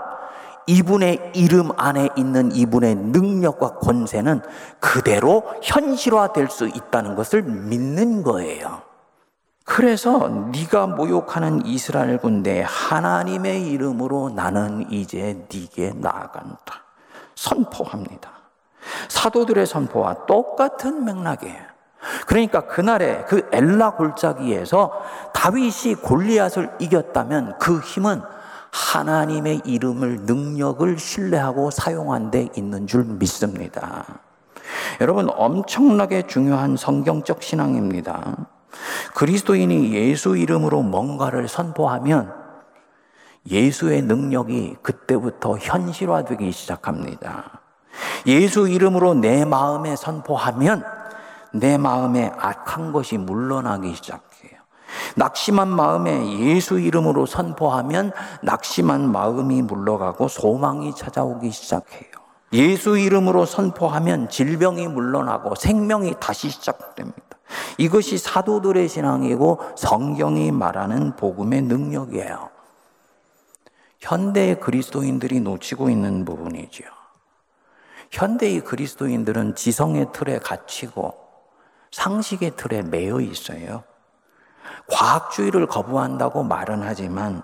이분의 0.69 1.33
이름 1.35 1.71
안에 1.77 2.09
있는 2.17 2.55
이분의 2.55 2.97
능력과 2.97 3.75
권세는 3.77 4.43
그대로 4.81 5.45
현실화될 5.63 6.49
수 6.51 6.67
있다는 6.67 7.15
것을 7.15 7.43
믿는 7.43 8.23
거예요. 8.23 8.86
그래서 9.67 10.29
네가 10.53 10.87
모욕하는 10.87 11.67
이스라엘 11.67 12.19
군대 12.19 12.65
하나님의 12.65 13.67
이름으로 13.67 14.31
나는 14.31 14.91
이제 14.93 15.45
네게 15.53 15.95
나아간다. 15.97 16.85
선포합니다. 17.35 18.31
사도들의 19.09 19.67
선포와 19.67 20.27
똑같은 20.27 21.05
맥락이에요. 21.05 21.61
그러니까 22.29 22.69
그날에 22.69 23.25
그 23.27 23.49
엘라 23.53 23.97
골짜기에서 23.97 25.03
다윗이 25.35 25.97
골리앗을 26.01 26.77
이겼다면 26.79 27.59
그 27.59 27.81
힘은 27.81 28.23
하나님의 28.71 29.63
이름을 29.65 30.21
능력을 30.27 30.97
신뢰하고 30.97 31.73
사용한 31.73 32.31
데 32.31 32.49
있는 32.57 32.87
줄 32.87 33.05
믿습니다. 33.05 34.05
여러분 35.01 35.29
엄청나게 35.29 36.29
중요한 36.29 36.77
성경적 36.77 37.43
신앙입니다. 37.43 38.47
그리스도인이 39.15 39.95
예수 39.95 40.37
이름으로 40.37 40.83
뭔가를 40.83 41.49
선포하면 41.49 42.33
예수의 43.49 44.03
능력이 44.03 44.77
그때부터 44.83 45.57
현실화되기 45.59 46.51
시작합니다. 46.53 47.61
예수 48.27 48.69
이름으로 48.69 49.15
내 49.15 49.45
마음에 49.45 49.97
선포하면 49.97 50.85
내 51.55 51.79
마음에 51.79 52.33
악한 52.37 52.93
것이 52.93 53.17
물러나기 53.19 53.95
시작해요. 53.95 54.61
낙심한 55.17 55.69
마음에 55.69 56.39
예수 56.41 56.79
이름으로 56.79 57.27
선포하면 57.27 58.13
낙심한 58.43 59.11
마음이 59.11 59.63
물러가고 59.63 60.29
소망이 60.29 60.95
찾아오기 60.95 61.51
시작해요. 61.51 62.11
예수 62.53 62.97
이름으로 62.99 63.45
선포하면 63.47 64.29
질병이 64.29 64.89
물러나고 64.89 65.55
생명이 65.55 66.15
다시 66.21 66.51
시작됩니다. 66.51 67.26
이것이 67.79 68.19
사도들의 68.19 68.89
신앙이고 68.89 69.61
성경이 69.77 70.51
말하는 70.53 71.17
복음의 71.17 71.63
능력이에요. 71.63 72.51
현대의 74.01 74.61
그리스도인들이 74.61 75.41
놓치고 75.41 75.91
있는 75.91 76.25
부분이죠. 76.25 76.85
현대의 78.11 78.61
그리스도인들은 78.61 79.55
지성의 79.55 80.13
틀에 80.13 80.39
갇히고 80.39 81.15
상식의 81.91 82.57
틀에 82.57 82.83
매여 82.83 83.21
있어요. 83.21 83.85
과학주의를 84.89 85.67
거부한다고 85.67 86.43
말은 86.45 86.83
하지만 86.83 87.43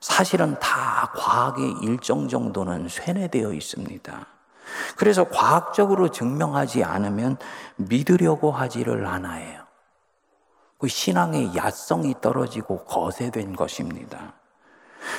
사실은 0.00 0.58
다 0.58 1.12
과학의 1.14 1.76
일정 1.82 2.28
정도는 2.28 2.88
쇠뇌되어 2.88 3.52
있습니다. 3.52 4.26
그래서 4.96 5.24
과학적으로 5.24 6.10
증명하지 6.10 6.84
않으면 6.84 7.36
믿으려고 7.76 8.50
하지를 8.50 9.06
않아요. 9.06 9.62
그 10.78 10.88
신앙의 10.88 11.56
야성이 11.56 12.16
떨어지고 12.20 12.84
거세된 12.84 13.54
것입니다. 13.54 14.34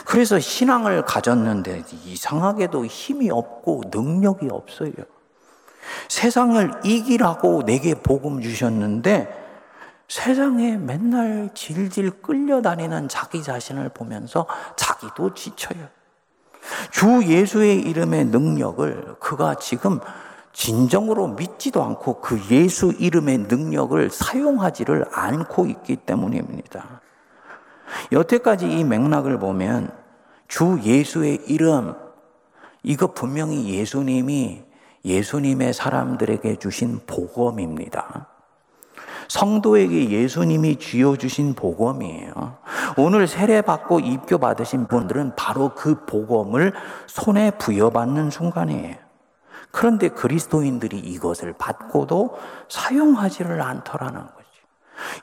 그래서 0.06 0.40
신앙을 0.40 1.06
가졌는데 1.06 1.84
이상하게도 2.06 2.86
힘이 2.86 3.30
없고 3.30 3.84
능력이 3.92 4.48
없어요. 4.52 4.92
세상을 6.10 6.82
이기라고 6.84 7.64
내게 7.64 7.94
복음 7.96 8.42
주셨는데 8.42 9.42
세상에 10.08 10.78
맨날 10.78 11.50
질질 11.54 12.22
끌려다니는 12.22 13.08
자기 13.10 13.42
자신을 13.42 13.90
보면서 13.90 14.48
자기도 14.76 15.34
지쳐요. 15.34 15.88
주 16.92 17.24
예수의 17.26 17.82
이름의 17.82 18.26
능력을 18.26 19.16
그가 19.20 19.56
지금 19.56 20.00
진정으로 20.54 21.30
믿지도 21.30 21.84
않고 21.84 22.22
그 22.22 22.40
예수 22.52 22.94
이름의 22.98 23.40
능력을 23.50 24.10
사용하지를 24.10 25.06
않고 25.12 25.66
있기 25.66 25.98
때문입니다. 25.98 27.02
여태까지 28.12 28.72
이 28.72 28.84
맥락을 28.84 29.40
보면 29.40 29.92
주 30.48 30.80
예수의 30.84 31.42
이름, 31.48 31.96
이거 32.84 33.08
분명히 33.08 33.74
예수님이 33.74 34.64
예수님의 35.04 35.74
사람들에게 35.74 36.58
주신 36.58 37.00
복음입니다. 37.08 38.28
성도에게 39.28 40.10
예수님이 40.12 40.78
쥐어주신 40.78 41.56
복음이에요. 41.56 42.58
오늘 42.98 43.28
세례받고 43.28 44.00
입교 44.00 44.38
받으신 44.38 44.88
분들은 44.88 45.36
바로 45.36 45.74
그 45.76 46.06
복음을 46.06 46.74
손에 47.08 47.52
부여받는 47.52 48.30
순간이에요. 48.30 48.96
그런데 49.72 50.10
그리스도인들이 50.10 51.00
이것을 51.00 51.54
받고도 51.54 52.38
사용하지를 52.70 53.62
않더라는 53.62 54.22
거죠. 54.22 54.44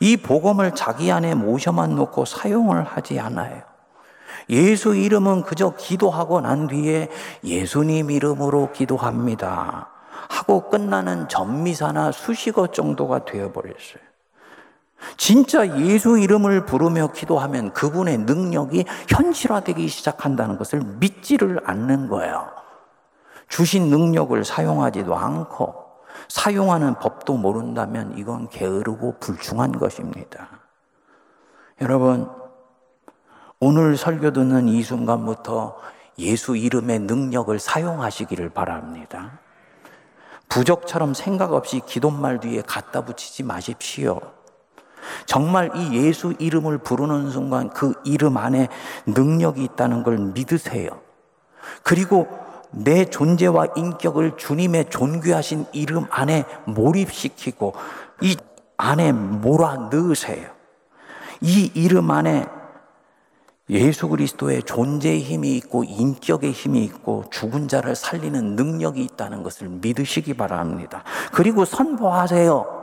이 0.00 0.16
복음을 0.16 0.74
자기 0.74 1.12
안에 1.12 1.34
모셔만 1.34 1.94
놓고 1.94 2.24
사용을 2.24 2.82
하지 2.82 3.20
않아요. 3.20 3.62
예수 4.48 4.96
이름은 4.96 5.42
그저 5.42 5.74
기도하고 5.76 6.40
난 6.40 6.66
뒤에 6.66 7.08
예수님 7.44 8.10
이름으로 8.10 8.72
기도합니다. 8.72 9.90
하고 10.28 10.68
끝나는 10.68 11.28
전미사나 11.28 12.12
수식어 12.12 12.68
정도가 12.68 13.24
되어버렸어요. 13.24 14.09
진짜 15.16 15.78
예수 15.78 16.18
이름을 16.18 16.66
부르며 16.66 17.08
기도하면 17.08 17.72
그분의 17.72 18.18
능력이 18.18 18.84
현실화되기 19.08 19.88
시작한다는 19.88 20.58
것을 20.58 20.80
믿지를 20.80 21.60
않는 21.64 22.08
거예요. 22.08 22.50
주신 23.48 23.90
능력을 23.90 24.44
사용하지도 24.44 25.14
않고 25.14 25.90
사용하는 26.28 26.94
법도 26.94 27.36
모른다면 27.36 28.16
이건 28.16 28.48
게으르고 28.48 29.16
불충한 29.18 29.72
것입니다. 29.72 30.48
여러분, 31.80 32.30
오늘 33.58 33.96
설교 33.96 34.32
듣는 34.32 34.68
이 34.68 34.82
순간부터 34.82 35.76
예수 36.18 36.56
이름의 36.56 37.00
능력을 37.00 37.58
사용하시기를 37.58 38.50
바랍니다. 38.50 39.40
부적처럼 40.48 41.14
생각 41.14 41.52
없이 41.52 41.80
기도말 41.84 42.40
뒤에 42.40 42.62
갖다 42.62 43.04
붙이지 43.04 43.42
마십시오. 43.42 44.20
정말 45.26 45.70
이 45.74 45.94
예수 46.04 46.34
이름을 46.38 46.78
부르는 46.78 47.30
순간 47.30 47.70
그 47.70 47.94
이름 48.04 48.36
안에 48.36 48.68
능력이 49.06 49.62
있다는 49.64 50.02
걸 50.02 50.18
믿으세요. 50.18 50.90
그리고 51.82 52.28
내 52.70 53.04
존재와 53.04 53.68
인격을 53.76 54.36
주님의 54.36 54.90
존귀하신 54.90 55.66
이름 55.72 56.06
안에 56.10 56.44
몰입시키고 56.66 57.74
이 58.22 58.36
안에 58.76 59.12
몰아 59.12 59.90
넣으세요. 59.90 60.48
이 61.40 61.70
이름 61.74 62.10
안에 62.10 62.46
예수 63.70 64.08
그리스도의 64.08 64.64
존재의 64.64 65.20
힘이 65.20 65.56
있고 65.56 65.84
인격의 65.84 66.50
힘이 66.50 66.84
있고 66.84 67.24
죽은 67.30 67.68
자를 67.68 67.94
살리는 67.94 68.56
능력이 68.56 69.02
있다는 69.02 69.42
것을 69.44 69.68
믿으시기 69.68 70.34
바랍니다. 70.34 71.04
그리고 71.32 71.64
선포하세요. 71.64 72.79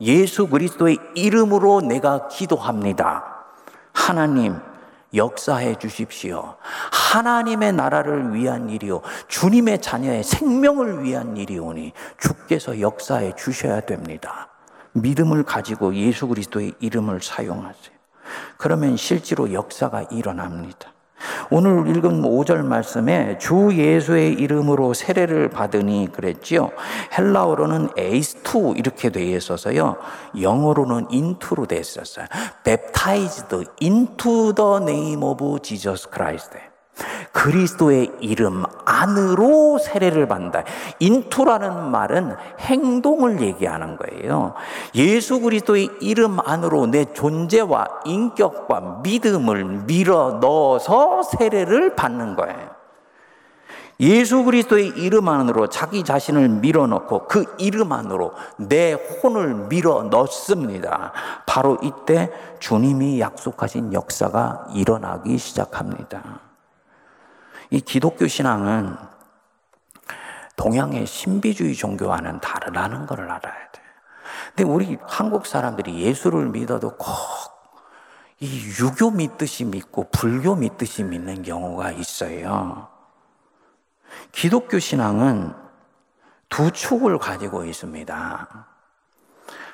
예수 0.00 0.48
그리스도의 0.48 0.98
이름으로 1.14 1.80
내가 1.80 2.28
기도합니다. 2.28 3.24
하나님, 3.92 4.56
역사해 5.14 5.76
주십시오. 5.76 6.56
하나님의 7.12 7.72
나라를 7.72 8.34
위한 8.34 8.68
일이요. 8.68 9.02
주님의 9.28 9.80
자녀의 9.80 10.24
생명을 10.24 11.04
위한 11.04 11.36
일이오니 11.36 11.92
주께서 12.18 12.80
역사해 12.80 13.34
주셔야 13.36 13.80
됩니다. 13.80 14.48
믿음을 14.92 15.44
가지고 15.44 15.94
예수 15.94 16.26
그리스도의 16.26 16.74
이름을 16.80 17.20
사용하세요. 17.22 17.94
그러면 18.56 18.96
실제로 18.96 19.52
역사가 19.52 20.02
일어납니다. 20.10 20.93
오늘 21.50 21.88
읽은 21.88 22.22
5절 22.22 22.64
말씀에 22.64 23.38
주 23.38 23.70
예수의 23.72 24.32
이름으로 24.34 24.94
세례를 24.94 25.50
받으니 25.50 26.08
그랬지요. 26.12 26.70
헬라어로는 27.16 27.90
에이스투 27.96 28.74
이렇게 28.76 29.10
되어 29.10 29.36
있어서요. 29.36 29.96
영어로는 30.40 31.06
인투로 31.10 31.66
되어 31.66 31.80
있었어요. 31.80 32.26
baptized 32.64 33.56
into 33.80 34.52
the 34.54 34.76
name 34.76 35.22
of 35.22 35.62
Jesus 35.62 36.08
Christ. 36.12 36.73
그리스도의 37.32 38.12
이름 38.20 38.64
안으로 38.84 39.78
세례를 39.78 40.28
받는다. 40.28 40.64
인투라는 41.00 41.90
말은 41.90 42.36
행동을 42.60 43.40
얘기하는 43.40 43.96
거예요. 43.96 44.54
예수 44.94 45.40
그리스도의 45.40 45.90
이름 46.00 46.38
안으로 46.40 46.86
내 46.86 47.12
존재와 47.12 47.86
인격과 48.04 49.00
믿음을 49.02 49.64
밀어 49.86 50.38
넣어서 50.40 51.22
세례를 51.22 51.96
받는 51.96 52.36
거예요. 52.36 52.74
예수 54.00 54.42
그리스도의 54.42 54.88
이름 54.88 55.28
안으로 55.28 55.68
자기 55.68 56.02
자신을 56.02 56.48
밀어넣고 56.48 57.26
그 57.28 57.44
이름 57.58 57.92
안으로 57.92 58.32
내 58.56 58.92
혼을 58.92 59.54
밀어 59.68 60.04
넣습니다. 60.04 61.12
바로 61.46 61.78
이때 61.82 62.30
주님이 62.58 63.20
약속하신 63.20 63.92
역사가 63.92 64.66
일어나기 64.74 65.38
시작합니다. 65.38 66.53
이 67.74 67.80
기독교 67.80 68.26
신앙은 68.26 68.96
동양의 70.56 71.06
신비주의 71.06 71.74
종교와는 71.74 72.40
다르다는 72.40 73.06
것을 73.06 73.24
알아야 73.24 73.70
돼. 73.72 73.80
근데 74.54 74.62
우리 74.64 74.96
한국 75.02 75.46
사람들이 75.46 76.00
예수를 76.00 76.48
믿어도 76.48 76.96
꼭 76.96 77.54
이 78.40 78.66
유교 78.78 79.10
믿듯이 79.10 79.64
믿고 79.64 80.08
불교 80.10 80.54
믿듯이 80.54 81.02
믿는 81.02 81.42
경우가 81.42 81.92
있어요. 81.92 82.88
기독교 84.32 84.78
신앙은 84.78 85.54
두 86.48 86.70
축을 86.70 87.18
가지고 87.18 87.64
있습니다. 87.64 88.66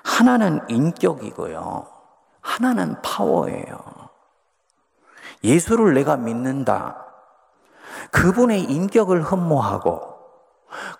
하나는 0.05 0.61
인격이고요. 0.69 1.87
하나는 2.41 3.01
파워예요. 3.03 4.09
예수를 5.43 5.95
내가 5.95 6.17
믿는다. 6.17 7.07
그분의 8.11 8.65
인격을 8.65 9.23
흠모하고, 9.23 10.11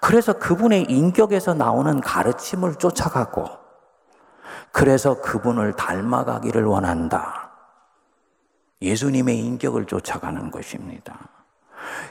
그래서 0.01 0.33
그분의 0.35 0.85
인격에서 0.85 1.55
나오는 1.55 2.01
가르침을 2.01 2.77
쫓아가고, 2.77 3.47
그래서 4.73 5.21
그분을 5.21 5.75
닮아가기를 5.75 6.65
원한다. 6.65 7.51
예수님의 8.83 9.39
인격을 9.39 9.87
쫓아가는 9.87 10.51
것입니다. 10.51 11.19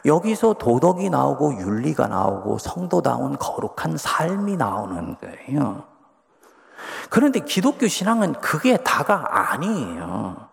여기서 0.06 0.54
도덕이 0.54 1.10
나오고 1.10 1.60
윤리가 1.60 2.08
나오고 2.08 2.58
성도다운 2.58 3.38
거룩한 3.38 3.98
삶이 3.98 4.58
나오는 4.58 5.18
거예요. 5.18 5.84
그런데 7.10 7.40
기독교 7.40 7.88
신앙은 7.88 8.34
그게 8.34 8.78
다가 8.78 9.52
아니에요. 9.52 10.48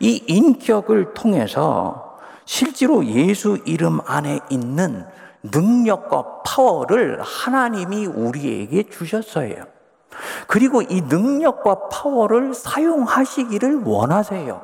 이 0.00 0.22
인격을 0.26 1.14
통해서 1.14 2.09
실제로 2.50 3.04
예수 3.04 3.58
이름 3.64 4.00
안에 4.04 4.40
있는 4.50 5.06
능력과 5.44 6.42
파워를 6.44 7.22
하나님이 7.22 8.06
우리에게 8.06 8.88
주셨어요. 8.90 9.66
그리고 10.48 10.82
이 10.82 11.00
능력과 11.00 11.88
파워를 11.90 12.52
사용하시기를 12.52 13.82
원하세요. 13.84 14.62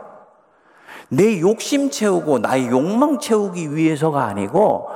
내 1.11 1.41
욕심 1.41 1.89
채우고 1.89 2.41
나의 2.41 2.67
욕망 2.71 3.21
채우기 3.21 3.77
위해서가 3.77 4.25
아니고 4.25 4.89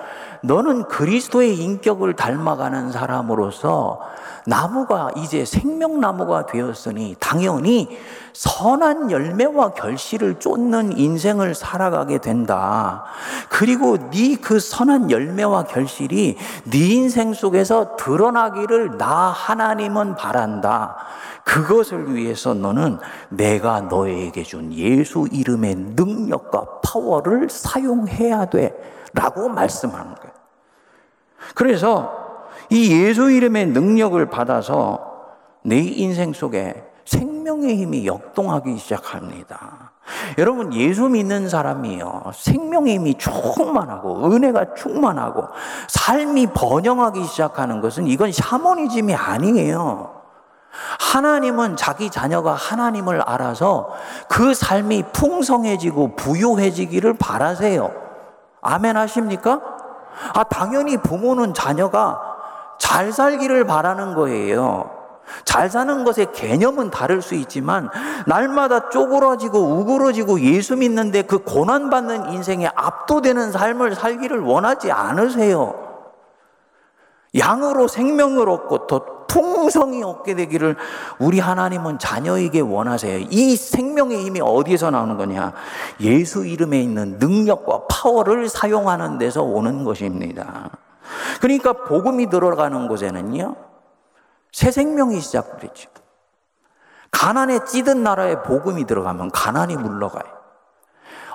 너는 0.43 0.85
그리스도의 0.85 1.57
인격을 1.57 2.15
닮아가는 2.15 2.93
사람으로서 2.93 4.01
나무가 4.47 5.11
이제 5.17 5.45
생명나무가 5.45 6.47
되었으니 6.47 7.17
당연히 7.21 7.89
선한 8.33 9.11
열매와 9.11 9.75
결실을 9.75 10.37
쫓는 10.39 10.97
인생을 10.97 11.55
살아가게 11.55 12.19
된다. 12.19 13.05
그리고 13.49 13.97
네 14.11 14.41
그 14.41 14.59
선한 14.59 15.11
열매와 15.11 15.65
결실이 15.65 16.37
네 16.65 16.79
인생 16.79 17.35
속에서 17.35 17.97
드러나기를 17.97 18.97
나 18.97 19.07
하나님은 19.07 20.15
바란다. 20.15 20.97
그것을 21.45 22.15
위해서 22.15 22.55
너는 22.55 22.99
내가 23.29 23.83
너에게 23.83 24.43
준 24.43 24.73
예수 24.73 25.29
이름의 25.31 25.75
능력과 25.97 26.81
파워를 26.83 27.49
사용해야 27.51 28.47
돼. 28.47 29.00
라고 29.13 29.49
말씀하는 29.49 30.15
거예요. 30.15 30.33
그래서 31.55 32.21
이 32.69 32.93
예수 32.93 33.31
이름의 33.31 33.67
능력을 33.67 34.25
받아서 34.27 35.11
내 35.63 35.79
인생 35.79 36.33
속에 36.33 36.91
생명의 37.05 37.77
힘이 37.77 38.07
역동하기 38.07 38.77
시작합니다. 38.79 39.93
여러분, 40.39 40.73
예수 40.75 41.09
믿는 41.09 41.49
사람이요. 41.49 42.33
생명의 42.35 42.95
힘이 42.95 43.15
충만하고, 43.17 44.33
은혜가 44.33 44.75
충만하고, 44.75 45.49
삶이 45.89 46.49
번영하기 46.49 47.25
시작하는 47.25 47.81
것은 47.81 48.07
이건 48.07 48.33
샤머니즘이 48.33 49.15
아니에요. 49.15 50.21
하나님은 51.01 51.77
자기 51.77 52.11
자녀가 52.11 52.55
하나님을 52.55 53.21
알아서 53.23 53.91
그 54.29 54.55
삶이 54.55 55.05
풍성해지고 55.13 56.15
부유해지기를 56.15 57.15
바라세요. 57.15 58.10
아멘 58.61 58.97
하십니까? 58.97 59.61
아, 60.35 60.45
당연히 60.45 60.97
부모는 60.97 61.55
자녀가 61.55 62.21
잘 62.79 63.13
살기를 63.13 63.65
바라는 63.65 64.15
거예요. 64.15 64.91
잘 65.45 65.71
사는 65.71 66.05
것의 66.05 66.33
개념은 66.33 66.91
다를 66.91 67.23
수 67.23 67.35
있지만 67.35 67.89
날마다 68.27 68.89
쪼그러지고 68.89 69.59
우그러지고 69.59 70.41
예수 70.41 70.77
믿는데 70.77 71.23
그 71.23 71.39
고난받는 71.39 72.33
인생에 72.33 72.69
압도되는 72.75 73.53
삶을 73.53 73.95
살기를 73.95 74.41
원하지 74.41 74.91
않으세요. 74.91 75.91
양으로 77.39 77.87
생명을 77.87 78.49
얻고 78.49 78.87
더 78.89 79.20
풍성이 79.31 80.03
얻게 80.03 80.35
되기를 80.35 80.77
우리 81.21 81.39
하나님은 81.39 82.01
자녀에게 82.01 82.61
원하세요. 82.61 83.29
이 83.31 83.55
생명의 83.55 84.25
힘이 84.25 84.41
어디에서 84.41 84.91
나오는 84.91 85.17
거냐? 85.17 85.53
예수 86.01 86.45
이름에 86.45 86.81
있는 86.81 87.19
능력과 87.19 87.87
파워를 87.89 88.49
사용하는 88.49 89.19
데서 89.19 89.43
오는 89.43 89.85
것입니다. 89.85 90.71
그러니까 91.41 91.73
복음이 91.73 92.29
들어가는 92.29 92.89
곳에는요, 92.89 93.55
새 94.53 94.73
생명이 94.73 95.21
시작되죠. 95.21 95.91
가난에 97.13 97.65
찌든 97.65 98.03
나라에 98.03 98.43
복음이 98.43 98.85
들어가면 98.87 99.31
가난이 99.31 99.77
물러가요. 99.77 100.25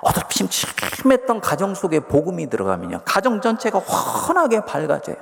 어둡심 0.02 0.48
침침했던 0.50 1.40
가정 1.40 1.74
속에 1.74 2.00
복음이 2.00 2.50
들어가면요. 2.50 3.00
가정 3.06 3.40
전체가 3.40 3.78
환하게 3.78 4.66
밝아져요. 4.66 5.16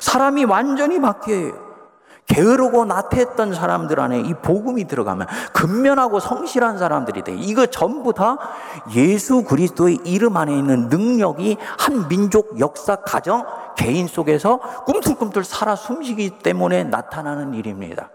사람이 0.00 0.44
완전히 0.44 1.00
바뀌어요. 1.00 1.73
게으르고 2.26 2.84
나태했던 2.86 3.54
사람들 3.54 4.00
안에 4.00 4.20
이 4.20 4.34
복음이 4.34 4.86
들어가면 4.86 5.26
근면하고 5.52 6.20
성실한 6.20 6.78
사람들이 6.78 7.22
돼. 7.22 7.34
이거 7.36 7.66
전부 7.66 8.12
다 8.12 8.38
예수 8.94 9.44
그리스도의 9.44 9.98
이름 10.04 10.36
안에 10.36 10.56
있는 10.56 10.88
능력이 10.88 11.58
한 11.78 12.08
민족, 12.08 12.58
역사, 12.58 12.96
가정, 12.96 13.44
개인 13.76 14.06
속에서 14.06 14.58
꿈틀꿈틀 14.86 15.44
살아 15.44 15.76
숨쉬기 15.76 16.38
때문에 16.42 16.84
나타나는 16.84 17.54
일입니다. 17.54 18.10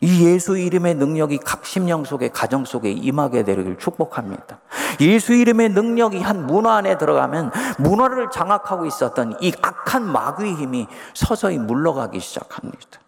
이 0.00 0.24
예수 0.24 0.56
이름의 0.56 0.94
능력이 0.94 1.38
각 1.38 1.66
심령 1.66 2.04
속에 2.04 2.28
가정 2.28 2.64
속에 2.64 2.90
임하게 2.90 3.42
되기를 3.42 3.78
축복합니다. 3.78 4.60
예수 5.00 5.32
이름의 5.32 5.70
능력이 5.70 6.20
한 6.20 6.46
문화 6.46 6.76
안에 6.76 6.98
들어가면 6.98 7.50
문화를 7.78 8.30
장악하고 8.30 8.86
있었던 8.86 9.36
이 9.40 9.52
악한 9.60 10.04
마귀의 10.04 10.54
힘이 10.54 10.86
서서히 11.14 11.58
물러가기 11.58 12.20
시작합니다. 12.20 13.00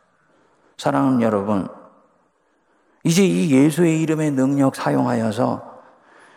사랑하는 0.79 1.22
여러분, 1.22 1.68
이제 3.05 3.24
이 3.24 3.50
예수의 3.53 4.00
이름의 4.03 4.33
능력 4.33 4.74
사용하여서 4.74 5.70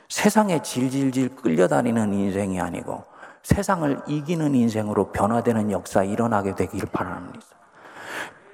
세상에 0.08 0.62
질질질 0.62 1.36
끌려다니는 1.38 2.13
인생이 2.13 2.62
아니고 2.62 3.04
세상을 3.42 4.02
이기는 4.08 4.54
인생으로 4.54 5.12
변화되는 5.12 5.72
역사 5.72 6.04
일어나게 6.04 6.56
되기를 6.56 6.89
바랍니다. 6.92 7.46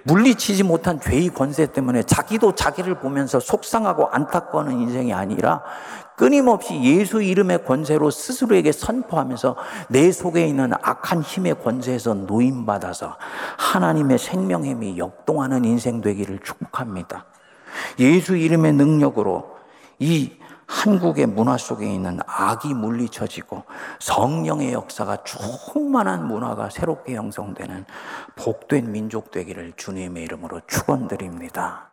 물리치지 0.10 0.64
못한 0.64 1.00
죄의 1.00 1.30
권세 1.30 1.68
때문에 1.68 2.04
자기도 2.04 2.54
자기를 2.56 2.96
보면서 3.00 3.40
속상하고 3.40 4.08
안타까워하는 4.08 4.80
인생이 4.80 5.14
아니라 5.14 5.62
끊임없이 6.18 6.82
예수 6.84 7.22
이름의 7.22 7.64
권세로 7.64 8.10
스스로에게 8.10 8.72
선포하면서 8.72 9.56
내 9.90 10.12
속에 10.12 10.46
있는 10.46 10.74
악한 10.82 11.22
힘의 11.22 11.62
권세에서 11.64 12.14
노임받아서 12.16 13.18
하나님의 13.58 14.18
생명의 14.18 14.72
힘이 14.72 14.98
역동하는 14.98 15.64
인생 15.64 16.02
되기를 16.02 16.40
축복합니다. 16.44 17.26
예수 18.00 18.36
이름의 18.36 18.74
능력으로 18.74 19.56
이 20.00 20.32
한국의 20.70 21.26
문화 21.26 21.58
속에 21.58 21.92
있는 21.92 22.20
악이 22.28 22.76
물리쳐지고 22.76 23.64
성령의 24.00 24.72
역사가 24.74 25.24
충만한 25.24 26.28
문화가 26.28 26.70
새롭게 26.70 27.16
형성되는 27.16 27.86
복된 28.36 28.92
민족 28.92 29.32
되기를 29.32 29.74
주님의 29.76 30.24
이름으로 30.24 30.62
축원드립니다. 30.68 31.89